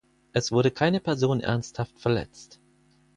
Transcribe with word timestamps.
Es 0.33 0.51
wurde 0.51 0.71
keine 0.71 0.99
Person 0.99 1.41
ernsthaft 1.41 1.99
verletzt. 1.99 2.59